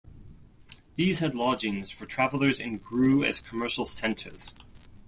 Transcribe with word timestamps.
These 0.95 1.19
had 1.19 1.35
lodgings 1.35 1.91
for 1.91 2.07
travelers 2.07 2.59
and 2.59 2.83
grew 2.83 3.23
as 3.23 3.39
commercial 3.39 3.85
centers. 3.85 4.51